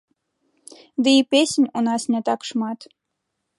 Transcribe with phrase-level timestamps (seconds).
[1.07, 2.79] Ды і песень у нас не так шмат.